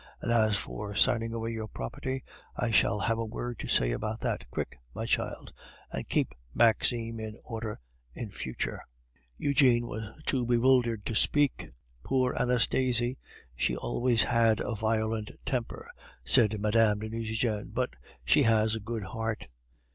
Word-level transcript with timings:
And 0.19 0.31
as 0.31 0.57
for 0.57 0.95
signing 0.95 1.31
away 1.31 1.51
your 1.51 1.67
property, 1.67 2.23
I 2.55 2.71
shall 2.71 3.01
have 3.01 3.19
a 3.19 3.23
word 3.23 3.59
to 3.59 3.67
say 3.67 3.91
about 3.91 4.19
that. 4.21 4.49
Quick, 4.49 4.79
my 4.95 5.05
child, 5.05 5.53
and 5.91 6.09
keep 6.09 6.33
Maxime 6.55 7.19
in 7.19 7.37
order 7.43 7.79
in 8.15 8.31
future." 8.31 8.81
Eugene 9.37 9.85
was 9.85 10.05
too 10.25 10.43
bewildered 10.43 11.05
to 11.05 11.13
speak. 11.13 11.69
"Poor 12.03 12.35
Anastasie, 12.35 13.19
she 13.55 13.75
always 13.75 14.23
had 14.23 14.59
a 14.59 14.73
violent 14.73 15.33
temper," 15.45 15.87
said 16.25 16.59
Mme. 16.59 16.97
de 16.99 17.09
Nucingen, 17.09 17.69
"but 17.71 17.91
she 18.25 18.41
has 18.41 18.73
a 18.73 18.79
good 18.79 19.03
heart." 19.03 19.49